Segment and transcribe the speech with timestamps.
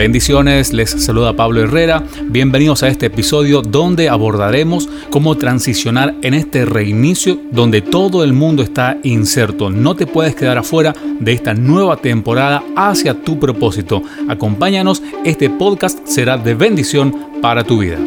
[0.00, 2.02] Bendiciones, les saluda Pablo Herrera.
[2.24, 8.62] Bienvenidos a este episodio donde abordaremos cómo transicionar en este reinicio donde todo el mundo
[8.62, 9.68] está inserto.
[9.68, 14.02] No te puedes quedar afuera de esta nueva temporada hacia tu propósito.
[14.26, 17.98] Acompáñanos, este podcast será de bendición para tu vida.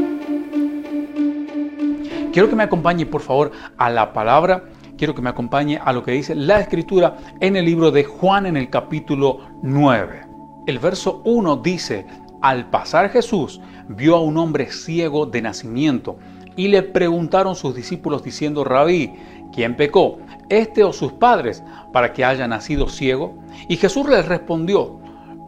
[2.34, 4.64] Quiero que me acompañe por favor a la palabra
[4.98, 8.48] quiero que me acompañe a lo que dice la escritura en el libro de Juan
[8.48, 10.33] en el capítulo 9.
[10.66, 12.06] El verso 1 dice,
[12.42, 13.60] al pasar Jesús
[13.90, 16.18] vio a un hombre ciego de nacimiento
[16.56, 19.14] y le preguntaron sus discípulos diciendo, Rabí,
[19.54, 20.20] ¿quién pecó?
[20.48, 23.36] ¿Este o sus padres para que haya nacido ciego?
[23.68, 25.00] Y Jesús les respondió,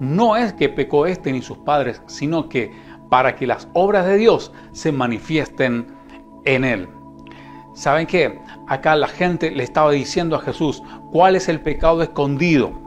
[0.01, 2.73] no es que pecó este ni sus padres, sino que
[3.09, 5.87] para que las obras de Dios se manifiesten
[6.43, 6.89] en él.
[7.73, 8.39] ¿Saben qué?
[8.67, 12.84] Acá la gente le estaba diciendo a Jesús, ¿cuál es el pecado escondido?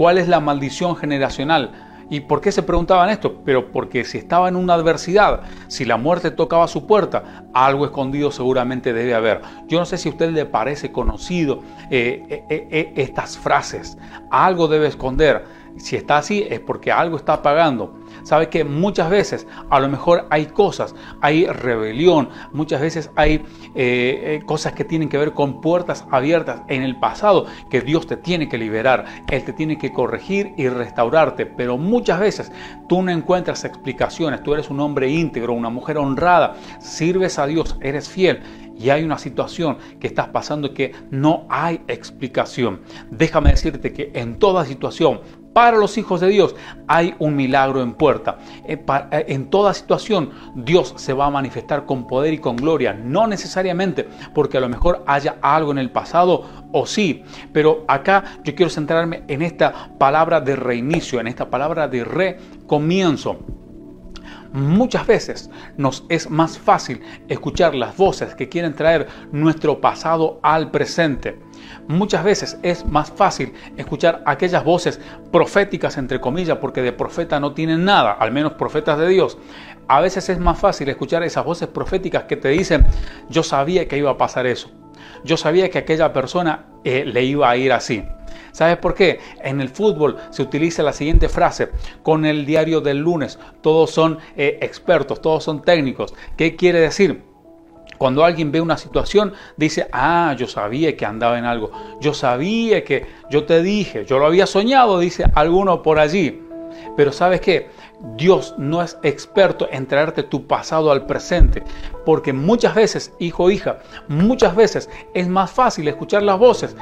[0.00, 1.72] ¿Cuál es la maldición generacional?
[2.08, 3.42] ¿Y por qué se preguntaban esto?
[3.44, 8.32] Pero porque si estaba en una adversidad, si la muerte tocaba su puerta, algo escondido
[8.32, 9.42] seguramente debe haber.
[9.66, 13.98] Yo no sé si a usted le parece conocido eh, eh, eh, estas frases.
[14.30, 15.44] Algo debe esconder.
[15.76, 17.99] Si está así es porque algo está pagando.
[18.22, 23.42] Sabe que muchas veces a lo mejor hay cosas, hay rebelión, muchas veces hay eh,
[23.74, 28.16] eh, cosas que tienen que ver con puertas abiertas en el pasado que Dios te
[28.16, 32.52] tiene que liberar, Él te tiene que corregir y restaurarte, pero muchas veces
[32.88, 37.76] tú no encuentras explicaciones, tú eres un hombre íntegro, una mujer honrada, sirves a Dios,
[37.80, 38.42] eres fiel
[38.80, 42.80] y hay una situación que estás pasando que no hay explicación.
[43.10, 45.20] Déjame decirte que en toda situación
[45.52, 46.54] para los hijos de Dios
[46.86, 48.38] hay un milagro en puerta.
[48.64, 52.94] Eh, eh, en toda situación Dios se va a manifestar con poder y con gloria.
[52.94, 57.24] No necesariamente porque a lo mejor haya algo en el pasado o sí.
[57.52, 63.40] Pero acá yo quiero centrarme en esta palabra de reinicio, en esta palabra de recomienzo.
[64.52, 70.70] Muchas veces nos es más fácil escuchar las voces que quieren traer nuestro pasado al
[70.72, 71.38] presente.
[71.86, 75.00] Muchas veces es más fácil escuchar aquellas voces
[75.30, 79.38] proféticas, entre comillas, porque de profeta no tienen nada, al menos profetas de Dios.
[79.86, 82.86] A veces es más fácil escuchar esas voces proféticas que te dicen,
[83.28, 84.70] yo sabía que iba a pasar eso.
[85.24, 88.04] Yo sabía que aquella persona eh, le iba a ir así.
[88.52, 89.20] ¿Sabes por qué?
[89.42, 91.70] En el fútbol se utiliza la siguiente frase,
[92.02, 96.14] con el diario del lunes, todos son eh, expertos, todos son técnicos.
[96.36, 97.22] ¿Qué quiere decir?
[97.98, 102.82] Cuando alguien ve una situación, dice, ah, yo sabía que andaba en algo, yo sabía
[102.82, 106.42] que yo te dije, yo lo había soñado, dice alguno por allí.
[106.96, 107.68] Pero sabes qué?
[108.16, 111.62] Dios no es experto en traerte tu pasado al presente,
[112.06, 116.74] porque muchas veces, hijo hija, muchas veces es más fácil escuchar las voces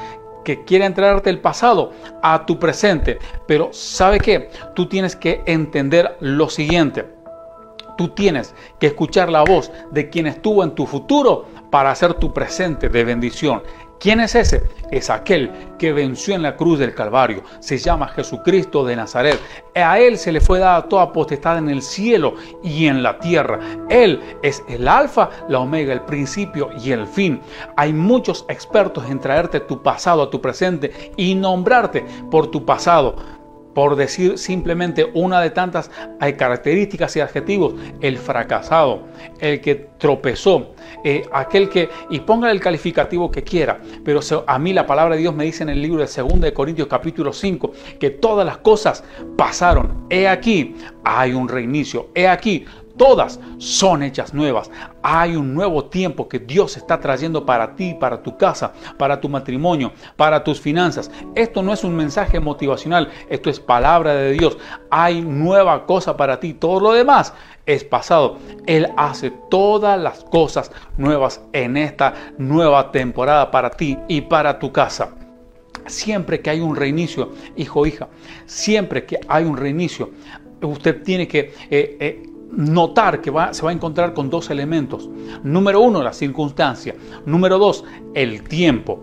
[0.49, 1.93] que quieren traerte el pasado
[2.23, 3.19] a tu presente.
[3.47, 4.49] Pero ¿sabe qué?
[4.75, 7.05] Tú tienes que entender lo siguiente.
[7.99, 12.33] Tú tienes que escuchar la voz de quien estuvo en tu futuro para hacer tu
[12.33, 13.63] presente de bendición.
[14.01, 14.63] ¿Quién es ese?
[14.93, 17.43] Es aquel que venció en la cruz del Calvario.
[17.59, 19.41] Se llama Jesucristo de Nazaret.
[19.75, 23.59] A Él se le fue dada toda potestad en el cielo y en la tierra.
[23.91, 27.41] Él es el alfa, la omega, el principio y el fin.
[27.77, 33.17] Hay muchos expertos en traerte tu pasado a tu presente y nombrarte por tu pasado
[33.79, 35.89] por decir simplemente una de tantas
[36.37, 39.07] características y adjetivos, el fracasado,
[39.39, 40.75] el que tropezó,
[41.05, 44.19] eh, aquel que, y ponga el calificativo que quiera, pero
[44.49, 46.89] a mí la palabra de Dios me dice en el libro de 2 de Corintios
[46.89, 49.05] capítulo 5 que todas las cosas
[49.37, 50.07] pasaron.
[50.11, 50.75] He aquí,
[51.05, 52.65] hay un reinicio, he aquí,
[52.99, 54.71] todas son hechas nuevas.
[55.03, 59.29] Hay un nuevo tiempo que Dios está trayendo para ti, para tu casa, para tu
[59.31, 61.11] matrimonio, para tus finanzas.
[61.35, 64.59] Esto no es un mensaje motivacional, esto es palabra de Dios.
[64.91, 66.53] Hay nueva cosa para ti.
[66.53, 67.33] Todo lo demás
[67.65, 68.39] es pasado.
[68.67, 74.73] Él hace todas las cosas nuevas en esta nueva temporada para ti y para tu
[74.73, 75.15] casa.
[75.87, 78.09] Siempre que hay un reinicio, hijo hija,
[78.45, 80.11] siempre que hay un reinicio,
[80.61, 85.09] usted tiene que eh, eh, notar que se va a encontrar con dos elementos.
[85.43, 86.95] Número uno, la circunstancia.
[87.27, 87.85] Número dos,
[88.15, 89.01] el tiempo.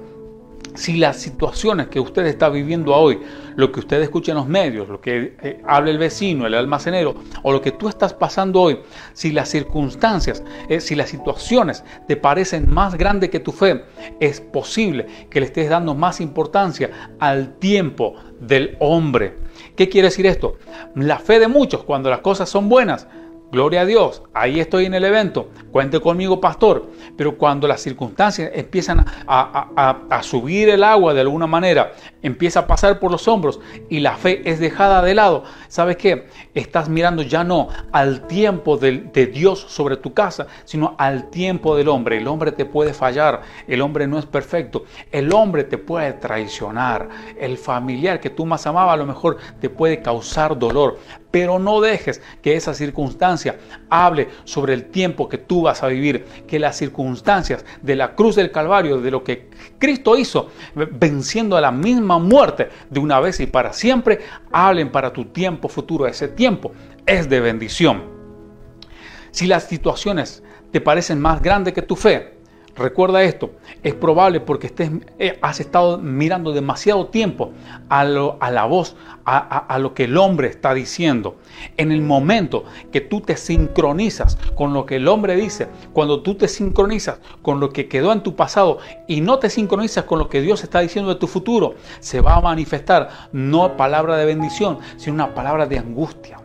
[0.75, 3.19] si las situaciones que usted está viviendo hoy,
[3.55, 7.15] lo que usted escucha en los medios, lo que eh, habla el vecino, el almacenero,
[7.43, 8.79] o lo que tú estás pasando hoy,
[9.13, 13.85] si las circunstancias, eh, si las situaciones te parecen más grandes que tu fe,
[14.19, 19.37] es posible que le estés dando más importancia al tiempo del hombre.
[19.75, 20.57] ¿Qué quiere decir esto?
[20.95, 23.07] La fe de muchos, cuando las cosas son buenas,
[23.55, 28.51] Gloria a Dios, ahí estoy en el evento, cuente conmigo pastor, pero cuando las circunstancias
[28.53, 34.01] empiezan a, subir el agua de alguna manera, empieza a pasar por los hombros y
[34.01, 36.27] la fe es dejada de lado, ¿sabes qué?
[36.53, 41.77] Estás mirando ya no al tiempo de, de Dios sobre tu casa, sino al tiempo
[41.77, 42.17] del hombre.
[42.17, 47.07] El hombre te puede fallar, el hombre no es perfecto, el hombre te puede traicionar,
[47.39, 50.99] el familiar que tú más amabas a lo mejor te puede causar dolor,
[51.35, 53.57] pero no dejes que esa circunstancia
[53.89, 58.37] hable sobre el tiempo que tú vas a vivir, que las circunstancias de la cruz
[58.37, 63.41] del Calvario, de lo que Cristo hizo, venciendo a la misma muerte de una vez
[63.41, 66.07] y para siempre, hablen para tu tiempo futuro.
[66.07, 66.71] Ese tiempo
[67.05, 68.05] es de bendición.
[69.31, 70.41] Si las situaciones
[70.71, 72.34] te parecen más grandes que tu fe,
[72.75, 73.51] Recuerda esto,
[73.83, 77.51] es probable porque estés, eh, has estado mirando demasiado tiempo
[77.87, 81.37] a, la voz, a, lo que el hombre está diciendo.
[81.77, 86.35] En el momento que tú te sincronizas con lo que el hombre dice, cuando tú
[86.35, 90.27] te sincronizas con lo que quedó en tu pasado y no te sincronizas con lo
[90.27, 94.79] que Dios está diciendo de tu futuro, se va a manifestar no palabra de bendición,
[94.97, 96.41] sino una palabra de angustia,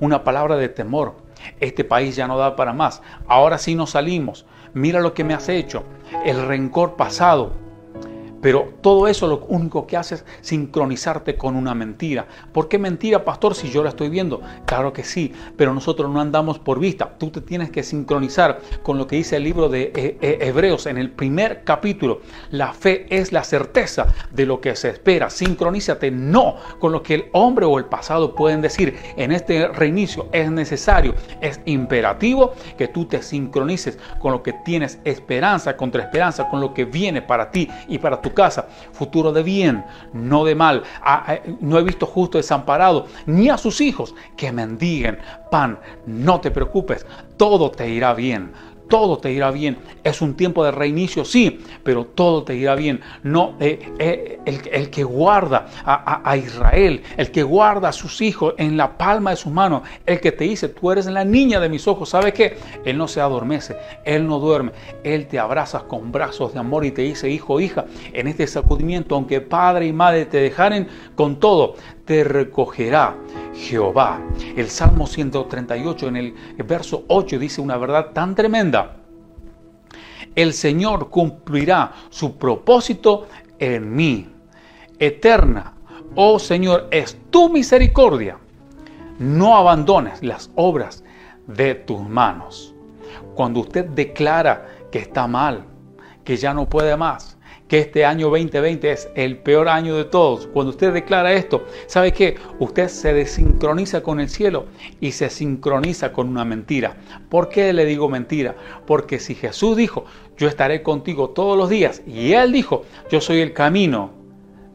[0.00, 1.23] una palabra de temor.
[1.60, 3.02] Este país ya no da para más.
[3.26, 4.46] Ahora sí nos salimos.
[4.72, 5.84] Mira lo que me has hecho,
[6.24, 7.52] el rencor pasado,
[8.44, 12.26] pero todo eso lo único que hace es sincronizarte con una mentira.
[12.52, 14.42] ¿Por qué mentira, pastor, si yo la estoy viendo?
[14.66, 17.14] Claro que sí, pero nosotros no andamos por vista.
[17.16, 20.84] Tú te tienes que sincronizar con lo que dice el libro de eh, eh, Hebreos
[20.84, 22.20] en el primer capítulo.
[22.50, 25.30] La fe es la certeza de lo que se espera.
[25.30, 28.94] Sincronízate no con lo que el hombre o el pasado pueden decir.
[29.16, 34.98] En este reinicio es necesario, es imperativo que tú te sincronices con lo que tienes
[35.04, 39.42] esperanza, contra esperanza, con lo que viene para ti y para tu casa, futuro de
[39.42, 40.82] bien, no de mal.
[41.00, 45.18] Ah, eh, no he visto justo desamparado, ni a sus hijos que mendiguen
[45.50, 45.78] pan.
[46.06, 48.52] No te preocupes, todo te irá bien
[48.88, 49.78] todo te irá bien.
[50.02, 53.00] Es un tiempo de reinicio, sí, pero todo te irá bien.
[53.22, 58.76] No, eh, eh, el, que guarda a, Israel, el que guarda a sus hijos en
[58.76, 61.86] la palma de su mano, el que te dice, tú eres la niña de mis
[61.88, 62.56] ojos, ¿sabe qué?
[62.84, 64.72] Él no se adormece, Él no duerme,
[65.02, 69.14] Él te abraza con brazos de amor y te dice, hijo, hija, en este sacudimiento,
[69.14, 73.16] aunque padre y madre te dejaren con todo, te recogerá
[73.54, 74.20] Jehová.
[74.56, 76.34] El Salmo 138 en el
[76.64, 78.96] verso 8 dice una verdad tan tremenda.
[80.34, 83.28] El Señor cumplirá su propósito
[83.58, 84.28] en mí.
[84.98, 85.74] Eterna,
[86.14, 88.38] oh Señor, es tu misericordia.
[89.18, 91.04] No abandones las obras
[91.46, 92.74] de tus manos.
[93.34, 95.64] Cuando usted declara que está mal,
[96.24, 97.33] que ya no puede más,
[97.74, 100.46] que este año 2020 es el peor año de todos.
[100.46, 102.36] Cuando usted declara esto, ¿sabe qué?
[102.60, 104.66] Usted se desincroniza con el cielo
[105.00, 106.96] y se sincroniza con una mentira.
[107.28, 108.54] ¿Por qué le digo mentira?
[108.86, 110.04] Porque si Jesús dijo,
[110.36, 114.12] yo estaré contigo todos los días, y Él dijo, yo soy el camino,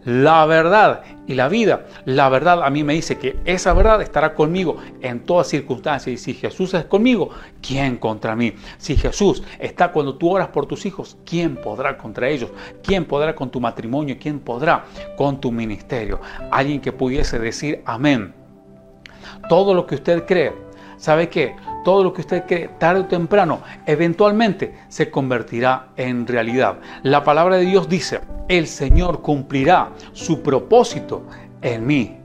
[0.05, 1.85] la verdad y la vida.
[2.05, 6.13] La verdad a mí me dice que esa verdad estará conmigo en todas circunstancias.
[6.13, 7.29] Y si Jesús es conmigo,
[7.61, 8.53] ¿quién contra mí?
[8.77, 12.49] Si Jesús está cuando tú oras por tus hijos, ¿quién podrá contra ellos?
[12.83, 14.17] ¿Quién podrá con tu matrimonio?
[14.19, 14.85] ¿Quién podrá
[15.17, 16.19] con tu ministerio?
[16.51, 18.33] Alguien que pudiese decir amén.
[19.47, 20.53] Todo lo que usted cree,
[20.97, 21.55] ¿sabe qué?
[21.83, 26.79] Todo lo que usted cree tarde o temprano, eventualmente se convertirá en realidad.
[27.03, 31.23] La palabra de Dios dice, el Señor cumplirá su propósito
[31.61, 32.17] en mí.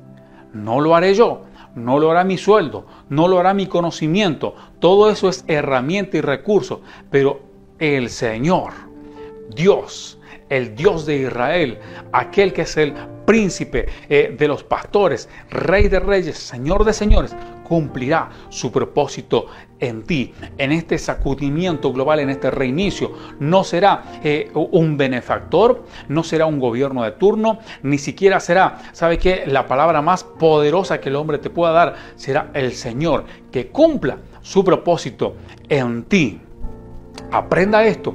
[0.53, 1.43] No lo haré yo,
[1.75, 4.55] no lo hará mi sueldo, no lo hará mi conocimiento.
[4.79, 7.41] Todo eso es herramienta y recurso, pero
[7.79, 8.73] el Señor,
[9.55, 10.19] Dios,
[10.49, 11.79] el Dios de Israel,
[12.13, 12.95] aquel que es el
[13.25, 17.35] príncipe eh, de los pastores, rey de reyes, señor de señores,
[17.65, 19.47] cumplirá su propósito
[19.81, 23.13] en ti, en este sacudimiento global, en este reinicio.
[23.41, 29.19] No será eh, un benefactor, no será un gobierno de turno, ni siquiera será, ¿sabe
[29.19, 29.45] qué?
[29.47, 34.19] La palabra más poderosa que el hombre te pueda dar será el Señor, que cumpla
[34.43, 35.35] su propósito
[35.69, 36.41] en ti.
[37.33, 38.15] Aprenda esto.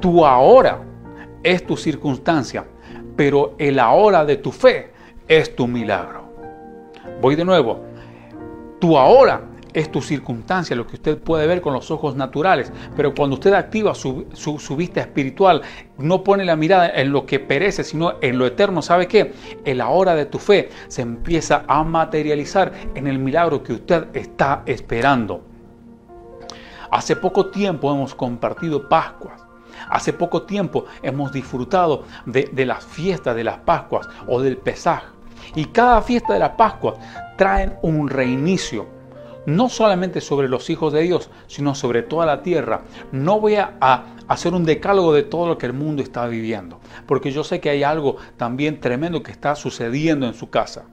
[0.00, 0.82] Tú ahora
[1.42, 2.64] es tu circunstancia,
[3.16, 4.92] pero el ahora de tu fe
[5.28, 6.22] es tu milagro.
[7.20, 7.91] Voy de nuevo.
[8.82, 12.72] Tu ahora es tu circunstancia, lo que usted puede ver con los ojos naturales.
[12.96, 14.26] Pero cuando usted activa su,
[14.76, 15.62] vista espiritual,
[15.98, 19.34] no pone la mirada en lo que perece, sino en lo eterno, ¿sabe qué?
[19.64, 24.08] En la hora de tu fe se empieza a materializar en el milagro que usted
[24.14, 25.44] está esperando.
[26.90, 29.46] Hace poco tiempo hemos compartido Pascuas.
[29.90, 35.04] Hace poco tiempo hemos disfrutado de, de las fiestas de las Pascuas o del Pesaj.
[35.54, 36.96] Y cada fiesta de la Pascua
[37.42, 38.86] traen un reinicio
[39.46, 42.82] no solamente sobre los hijos de Dios, sino sobre toda la tierra.
[43.10, 43.74] No voy a,
[44.28, 47.68] hacer un decálogo de todo lo que el mundo está viviendo, porque yo sé que
[47.68, 50.84] hay algo también tremendo que está sucediendo en su casa.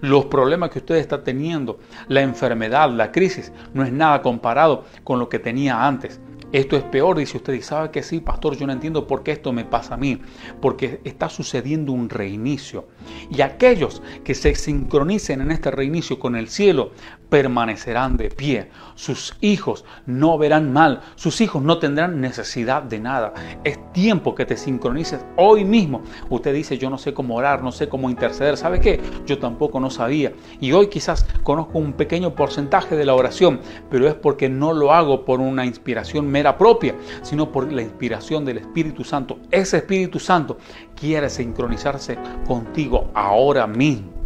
[0.00, 5.20] Los problemas que usted está teniendo, la enfermedad, la crisis, no es nada comparado con
[5.20, 6.20] lo que tenía antes.
[6.54, 9.32] Esto es peor, dice usted, y sabe que sí, pastor, yo no entiendo por qué
[9.32, 10.20] esto me pasa a mí,
[10.60, 12.86] porque está sucediendo un reinicio.
[13.28, 16.92] Y aquellos que se sincronicen en este reinicio con el cielo
[17.34, 18.70] permanecerán de pie.
[18.94, 23.34] Sus hijos no verán mal, sus hijos no tendrán necesidad de nada.
[23.64, 26.02] Es tiempo que te sincronices hoy mismo.
[26.30, 28.56] Usted dice, yo no sé cómo orar, no sé cómo interceder.
[28.56, 29.00] ¿Sabe qué?
[29.26, 30.32] Yo tampoco no sabía.
[30.60, 33.58] Y hoy quizás conozco un pequeño porcentaje de la oración,
[33.90, 38.44] pero es porque no lo hago por una inspiración mera propia, sino por la inspiración
[38.44, 39.40] del Espíritu Santo.
[39.50, 40.56] Ese Espíritu Santo
[40.94, 44.23] quiere sincronizarse contigo ahora mismo.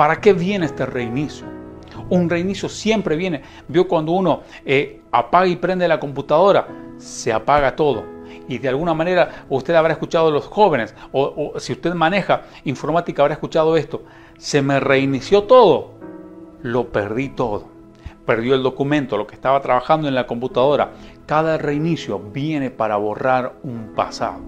[0.00, 1.46] ¿Para qué viene este reinicio?
[2.08, 3.42] Un reinicio siempre viene.
[3.68, 6.66] Vio cuando uno eh, apaga y prende la computadora,
[6.96, 8.04] se apaga todo.
[8.48, 12.44] Y de alguna manera usted habrá escuchado a los jóvenes, o, o si usted maneja
[12.64, 14.02] informática habrá escuchado esto.
[14.38, 15.90] Se me reinició todo,
[16.62, 17.68] lo perdí todo.
[18.24, 20.92] Perdió el documento, lo que estaba trabajando en la computadora.
[21.26, 24.40] Cada reinicio viene para borrar un pasado.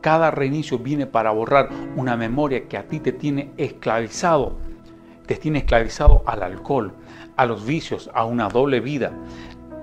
[0.00, 4.69] Cada reinicio viene para borrar una memoria que a ti te tiene esclavizado
[5.30, 6.92] te tiene esclavizado al alcohol,
[7.36, 9.12] a los vicios, a una doble vida.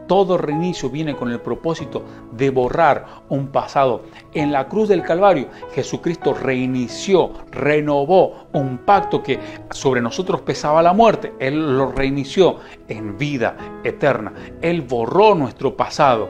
[0.05, 4.03] Todo reinicio viene con el propósito de borrar un pasado.
[4.33, 9.39] En la cruz del Calvario, Jesucristo reinició, renovó un pacto que
[9.71, 11.31] sobre nosotros pesaba la muerte.
[11.39, 12.57] Él lo reinició
[12.89, 14.33] en vida eterna.
[14.61, 16.27] Él borró nuestro pasado.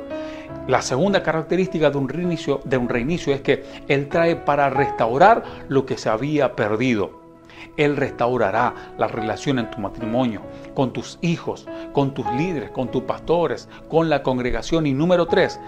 [0.67, 5.43] La segunda característica de un reinicio, de un reinicio es que Él trae para restaurar
[5.69, 7.26] lo que se había perdido.
[7.77, 10.41] Él restaurará la relación en tu matrimonio,
[10.73, 14.85] con tus hijos, con tus líderes, con tus pastores, con la congregación.
[14.85, 15.59] Y número tres,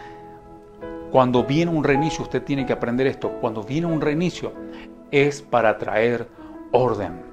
[1.11, 4.53] cuando viene un reinicio, usted tiene que aprender esto, cuando viene un reinicio
[5.11, 6.27] es para traer
[6.71, 7.23] orden.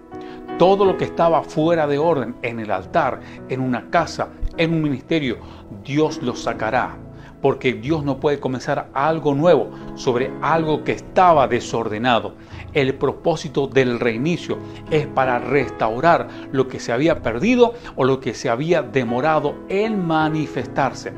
[0.58, 4.82] Todo lo que estaba fuera de orden en el altar, en una casa, en un
[4.82, 5.36] ministerio,
[5.84, 6.96] Dios lo sacará
[7.42, 12.34] porque Dios no puede comenzar algo nuevo sobre algo que estaba desordenado.
[12.76, 14.58] El propósito del reinicio
[14.90, 20.06] es para restaurar lo que se había perdido o lo que se había demorado en
[20.06, 21.14] manifestarse.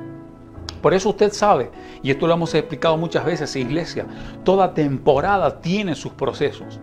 [0.80, 4.06] Por eso usted sabe, y esto lo hemos explicado muchas veces, iglesia,
[4.44, 6.78] toda temporada tiene sus procesos.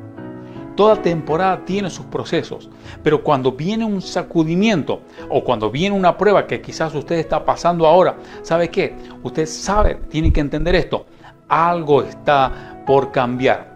[0.75, 2.70] Toda temporada tiene sus procesos,
[3.01, 7.88] pero cuando viene un sacudimiento o cuando viene una prueba que quizás usted está pasando
[7.88, 8.94] ahora, ¿sabe qué?
[9.24, 11.05] Usted sabe, tiene que entender esto,
[11.48, 13.75] algo está por cambiar.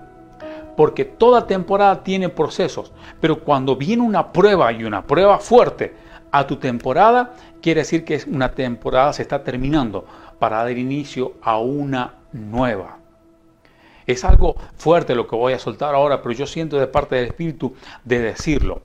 [0.80, 5.94] Porque toda temporada tiene procesos, pero cuando viene una prueba y una prueba fuerte
[6.32, 10.06] a tu temporada, quiere decir que una temporada se está terminando
[10.40, 12.98] para dar inicio a una nueva.
[14.08, 17.26] Es algo fuerte lo que voy a soltar ahora, pero yo siento de parte del
[17.26, 18.82] Espíritu de decirlo.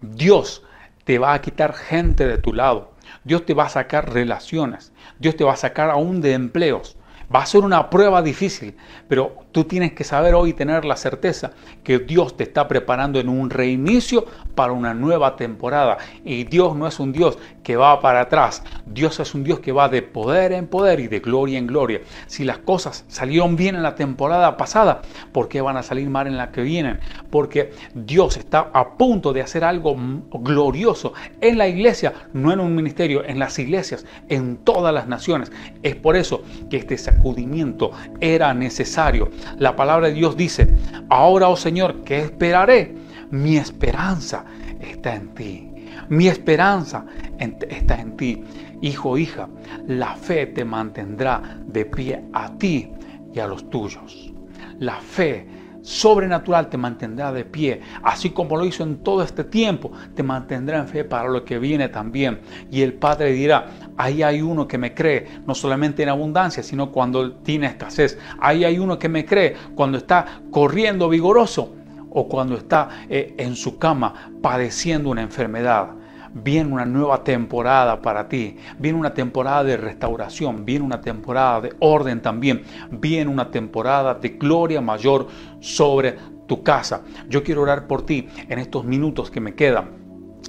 [0.00, 0.62] Dios
[1.04, 2.92] te va a quitar gente de tu lado.
[3.24, 4.90] Dios te va a sacar relaciones.
[5.18, 6.96] Dios te va a sacar aún de empleos.
[7.34, 11.52] Va a ser una prueba difícil, pero tú tienes que saber hoy tener la certeza
[11.84, 15.98] que Dios te está preparando en un reinicio para una nueva temporada.
[16.24, 18.62] Y Dios no es un Dios que va para atrás.
[18.86, 22.00] Dios es un Dios que va de poder en poder y de gloria en gloria.
[22.26, 25.02] Si las cosas salieron bien en la temporada pasada,
[25.32, 27.00] ¿por qué van a salir mal en la que vienen?
[27.30, 29.96] Porque Dios está a punto de hacer algo
[30.32, 35.52] glorioso en la iglesia, no en un ministerio, en las iglesias, en todas las naciones.
[35.82, 37.90] Es por eso que este sacudimiento
[38.20, 39.30] era necesario.
[39.58, 40.72] La palabra de Dios dice,
[41.08, 42.94] ahora, oh Señor, ¿qué esperaré?
[43.30, 44.44] Mi esperanza
[44.80, 45.69] está en ti.
[46.10, 47.06] Mi esperanza
[47.38, 48.42] está en ti.
[48.82, 49.48] Hijo, hija,
[49.86, 52.90] la fe te mantendrá de pie a ti
[53.32, 54.32] y a los tuyos.
[54.80, 55.46] La fe
[55.82, 60.78] sobrenatural te mantendrá de pie, así como lo hizo en todo este tiempo, te mantendrá
[60.78, 62.40] en fe para lo que viene también.
[62.72, 66.90] Y el Padre dirá, ahí hay uno que me cree, no solamente en abundancia, sino
[66.90, 68.18] cuando tiene escasez.
[68.40, 71.76] Ahí hay uno que me cree cuando está corriendo vigoroso
[72.10, 75.99] o cuando está eh, en su cama padeciendo una enfermedad.
[76.32, 81.74] Viene una nueva temporada para ti, viene una temporada de restauración, viene una temporada de
[81.80, 85.26] orden también, viene una temporada de gloria mayor
[85.60, 87.02] sobre tu casa.
[87.28, 89.99] Yo quiero orar por ti en estos minutos que me quedan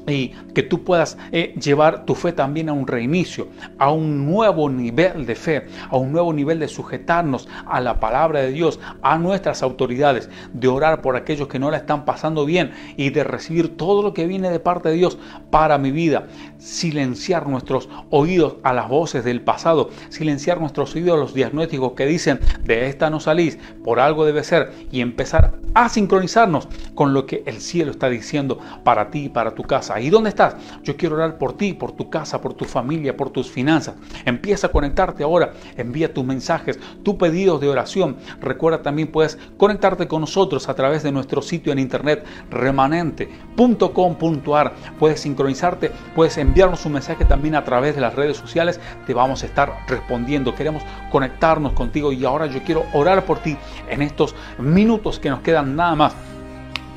[0.08, 4.70] y que tú puedas eh, llevar tu fe también a un reinicio, a un nuevo
[4.70, 9.18] nivel de fe, a un nuevo nivel de sujetarnos a la palabra de Dios, a
[9.18, 13.78] nuestras autoridades, de orar por aquellos que no la están pasando bien y de recibir
[13.78, 15.18] todo lo que viene de parte de Dios
[15.50, 16.28] para mi vida.
[16.58, 22.06] Silenciar nuestros oídos a las voces del pasado, silenciar nuestros oídos a los diagnósticos que
[22.06, 27.26] dicen de esta no salís, por algo debe ser, y empezar a sincronizarnos con lo
[27.26, 29.81] que el cielo está diciendo para ti y para tu casa.
[30.00, 30.56] ¿Y dónde estás?
[30.84, 33.96] Yo quiero orar por ti, por tu casa, por tu familia, por tus finanzas.
[34.26, 38.18] Empieza a conectarte ahora, envía tus mensajes, tus pedidos de oración.
[38.40, 44.74] Recuerda también puedes conectarte con nosotros a través de nuestro sitio en internet remanente.com.ar.
[45.00, 48.80] Puedes sincronizarte, puedes enviarnos un mensaje también a través de las redes sociales.
[49.08, 50.54] Te vamos a estar respondiendo.
[50.54, 53.58] Queremos conectarnos contigo y ahora yo quiero orar por ti
[53.90, 56.16] en estos minutos que nos quedan nada más.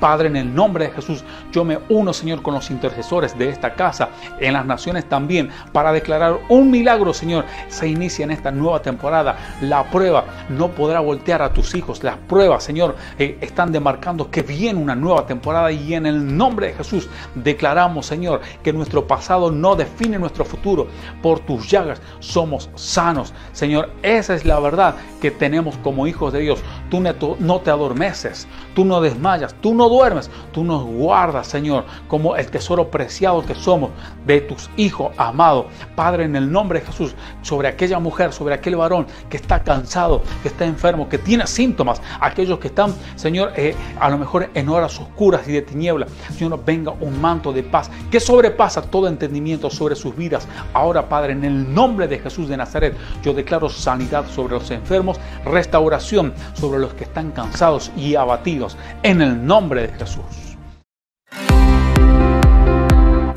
[0.05, 3.75] Padre, en el nombre de Jesús, yo me uno, Señor, con los intercesores de esta
[3.75, 7.47] casa, en las naciones también, para declarar un milagro, Señor.
[7.69, 9.39] Se inicia en esta nueva temporada.
[9.63, 12.05] La prueba no podrá voltear a tus hijos.
[12.05, 16.67] Las pruebas, Señor, eh, están demarcando que viene una nueva temporada y en el nombre
[16.67, 20.87] de Jesús declaramos, Señor, que nuestro pasado no define nuestro futuro.
[21.23, 23.33] Por tus llagas somos sanos.
[23.53, 26.61] Señor, esa es la verdad que tenemos como hijos de Dios.
[26.91, 32.37] Tú no te adormeces, tú no desmayas, tú no duermes, tú nos guardas, Señor, como
[32.37, 33.91] el tesoro preciado que somos
[34.27, 35.67] de tus hijos amados.
[35.95, 40.23] Padre, en el nombre de Jesús, sobre aquella mujer, sobre aquel varón que está cansado,
[40.43, 44.69] que está enfermo, que tiene síntomas, aquellos que están, Señor, eh, a lo mejor en
[44.69, 49.71] horas oscuras y de tiniebla, Señor, venga un manto de paz que sobrepasa todo entendimiento
[49.71, 50.47] sobre sus vidas.
[50.73, 55.19] Ahora, Padre, en el nombre de Jesús de Nazaret, yo declaro sanidad sobre los enfermos,
[55.45, 58.77] restauración sobre los que están cansados y abatidos.
[59.03, 60.57] En el nombre Jesús.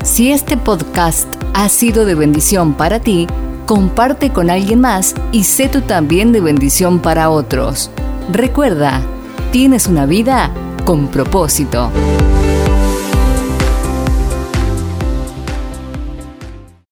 [0.02, 3.26] Si este podcast ha sido de bendición para ti,
[3.66, 7.90] comparte con alguien más y sé tú también de bendición para otros.
[8.32, 9.02] Recuerda,
[9.52, 10.50] tienes una vida
[10.84, 11.90] con propósito.